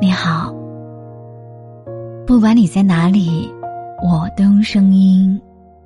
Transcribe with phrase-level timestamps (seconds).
[0.00, 0.54] 你好。
[2.26, 3.52] 不管你在哪里，
[4.02, 5.40] 我都用声音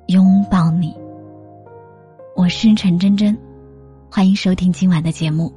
[0.07, 0.95] 拥抱你。
[2.35, 3.35] 我是陈真真，
[4.11, 5.51] 欢迎收听今晚的节目。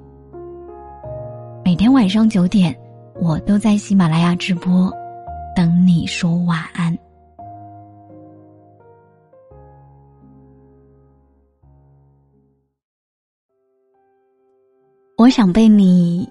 [1.64, 2.74] 每天晚上九点，
[3.20, 4.90] 我都在喜马拉雅直播，
[5.54, 6.96] 等你说晚安。
[15.18, 16.26] 我想被你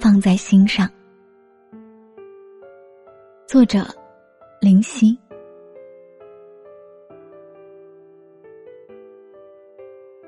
[0.00, 0.88] 放在心上。
[3.46, 3.86] 作者：
[4.60, 5.16] 林夕。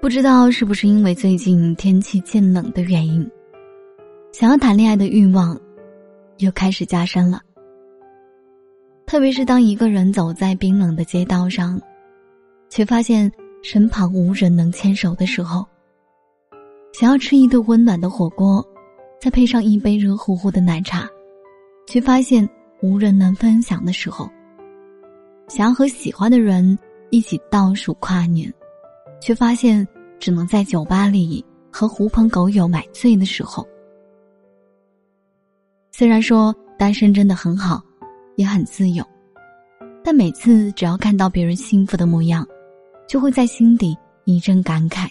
[0.00, 3.28] 不知道是不是因为最近天气渐冷的原因，
[4.32, 5.58] 想要谈恋爱的欲望
[6.38, 7.40] 又开始加深了。
[9.04, 11.80] 特别是当一个人走在冰冷的街道上，
[12.68, 13.30] 却发现
[13.62, 15.66] 身旁无人能牵手的时候。
[16.92, 18.64] 想要吃一顿温暖的火锅，
[19.20, 21.08] 再配上一杯热乎乎的奶茶，
[21.86, 22.48] 却发现
[22.82, 24.26] 无人能分享的时候；
[25.48, 26.78] 想要和喜欢的人
[27.10, 28.52] 一起倒数跨年，
[29.20, 29.86] 却发现
[30.18, 33.66] 只能在酒吧里和狐朋狗友买醉的时候。
[35.90, 37.82] 虽然说单身真的很好，
[38.36, 39.02] 也很自由，
[40.04, 42.46] 但每次只要看到别人幸福的模样，
[43.08, 45.08] 就会在心底一阵感慨。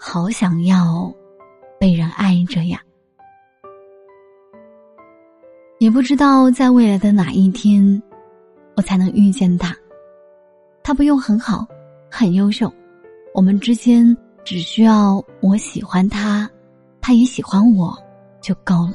[0.00, 1.14] 好想要
[1.78, 2.82] 被人爱着呀！
[5.84, 8.02] 也不知道在未来的哪一天，
[8.74, 9.76] 我才能遇见他。
[10.82, 11.68] 他不用很好，
[12.10, 12.72] 很优秀，
[13.34, 16.50] 我们之间只需要我喜欢他，
[17.02, 17.94] 他也喜欢我，
[18.40, 18.94] 就够了。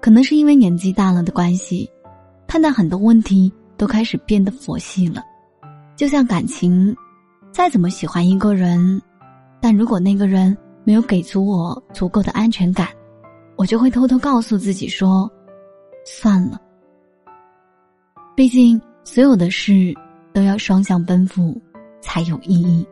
[0.00, 1.86] 可能是因为年纪大了的关系，
[2.46, 5.22] 看待很多问题都开始变得佛系了。
[5.94, 6.96] 就像感情，
[7.52, 8.98] 再怎么喜欢一个人。
[9.60, 12.88] 但如果那个人没有给足我足够的安全感，
[13.56, 15.30] 我就会偷偷告诉自己说
[16.04, 16.60] ：“算了。”
[18.36, 19.94] 毕竟所有的事
[20.32, 21.60] 都要双向奔赴
[22.00, 22.86] 才有意义。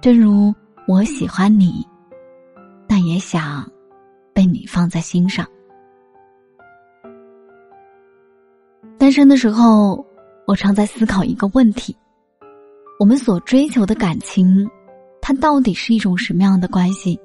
[0.00, 0.54] 正如
[0.86, 1.86] 我喜欢你，
[2.86, 3.70] 但也想
[4.32, 5.46] 被你放在心上。
[8.98, 10.04] 单身的时候，
[10.46, 11.96] 我常在思考一个问题：
[12.98, 14.68] 我们所追求的感情。
[15.20, 17.18] 它到底是一种什么样的关系？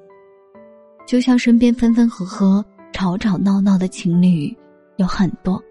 [1.06, 4.56] 就像身边分分合合、吵吵闹闹的情侣
[4.96, 5.62] 有很多，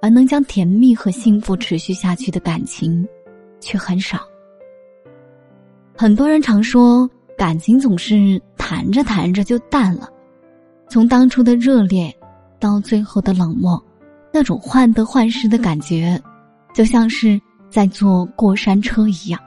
[0.00, 3.06] 而能将甜蜜和幸福持续下去的感情
[3.60, 4.20] 却很少。
[5.96, 10.08] 很多人常说，感情总是谈着谈着就淡了，
[10.88, 12.14] 从当初的热烈
[12.58, 13.82] 到最后的冷漠，
[14.32, 16.20] 那种患得患失的感觉，
[16.74, 19.40] 就像是在坐过山车一样。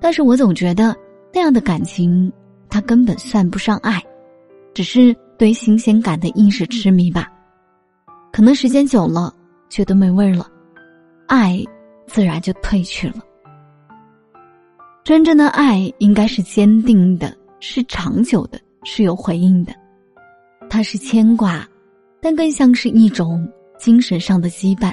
[0.00, 0.96] 但是我总觉得。
[1.36, 2.32] 那样的感情，
[2.70, 4.00] 它根本算不上爱，
[4.74, 7.32] 只是对新鲜感的一时痴迷吧。
[8.32, 9.32] 可能时间久了，
[9.70, 10.46] 觉得没味儿了，
[11.28, 11.64] 爱
[12.06, 13.16] 自然就褪去了。
[15.04, 19.72] 真正的爱应该是坚定的，是长久的，是有回应的。
[20.68, 21.66] 它是牵挂，
[22.20, 23.48] 但更像是一种
[23.78, 24.92] 精神上的羁绊。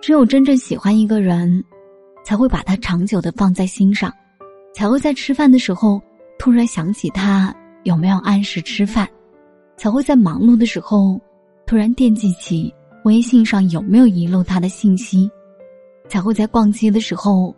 [0.00, 1.64] 只有真正喜欢一个人，
[2.24, 4.12] 才会把他长久的放在心上。
[4.74, 6.00] 才会在吃饭的时候
[6.38, 7.52] 突然想起他
[7.84, 9.08] 有没有按时吃饭，
[9.76, 11.20] 才会在忙碌的时候
[11.66, 12.72] 突然惦记起
[13.04, 15.30] 微信上有没有遗漏他的信息，
[16.08, 17.54] 才会在逛街的时候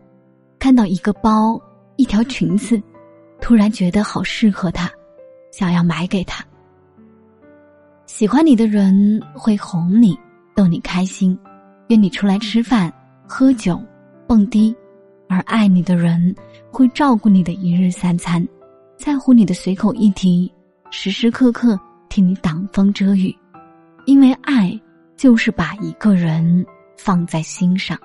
[0.59, 1.61] 看到一个包、
[1.97, 2.81] 一条裙子，
[3.41, 4.91] 突然觉得好适合他，
[5.51, 6.45] 想要买给他。
[8.07, 10.19] 喜欢你的人会哄你、
[10.55, 11.39] 逗你开心，
[11.89, 12.93] 约你出来吃饭、
[13.27, 13.81] 喝酒、
[14.27, 14.75] 蹦迪。
[15.33, 16.35] 而爱你的人
[16.73, 18.45] 会照顾你的一日三餐，
[19.01, 20.53] 在乎你的随口一提，
[20.91, 21.81] 时时刻刻
[22.11, 23.35] 替你挡风遮雨，
[24.05, 24.79] 因为爱
[25.17, 26.67] 就是把一个人
[26.99, 27.99] 放在心上。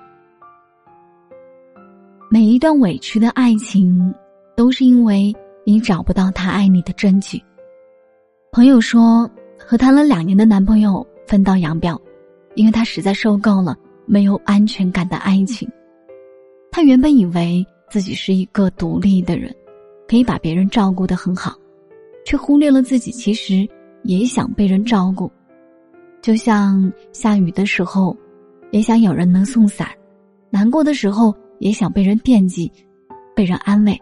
[2.32, 4.16] 每一段委屈的爱情，
[4.56, 5.36] 都是因为
[5.66, 7.44] 你找不到他爱你的证据。
[8.54, 9.30] 朋友说，
[9.60, 12.02] 和谈了两年的男朋友分道扬镳，
[12.56, 13.76] 因为他实在受够了
[14.06, 15.70] 没有安全感的爱情。
[16.72, 19.54] 他原本以为自己是一个独立的人，
[20.08, 21.56] 可以把别人照顾的很好，
[22.26, 23.68] 却忽略了自己其实
[24.04, 25.32] 也想被人照顾。
[26.22, 28.16] 就像下雨的时候，
[28.72, 29.88] 也想有人能送伞；
[30.50, 32.72] 难过的时候，也想被人惦记，
[33.36, 34.00] 被人安慰。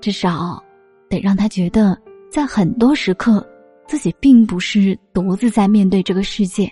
[0.00, 0.62] 至少，
[1.08, 1.96] 得让他觉得，
[2.30, 3.46] 在很多时刻，
[3.86, 6.70] 自己并不是独自在面对这个世界。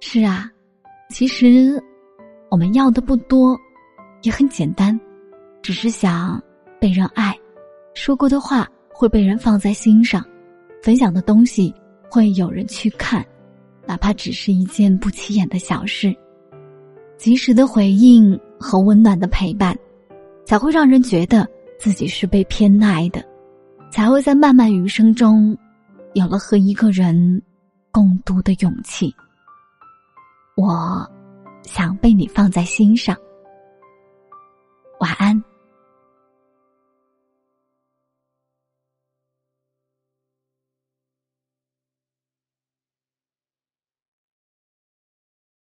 [0.00, 0.50] 是啊，
[1.10, 1.82] 其实。
[2.50, 3.56] 我们要的不多，
[4.22, 4.98] 也很简单，
[5.62, 6.42] 只是想
[6.80, 7.38] 被人爱，
[7.94, 10.24] 说过的话会被人放在心上，
[10.82, 11.72] 分享的东西
[12.10, 13.24] 会有人去看，
[13.86, 16.16] 哪怕只是一件不起眼的小事。
[17.18, 19.78] 及时的回应和温暖的陪伴，
[20.46, 21.46] 才会让人觉得
[21.78, 23.22] 自己是被偏爱的，
[23.90, 25.54] 才会在漫漫余生中，
[26.14, 27.42] 有了和一个人
[27.90, 29.14] 共度的勇气。
[30.56, 31.06] 我
[31.62, 33.14] 想被你放在心上。
[34.98, 35.49] 晚安。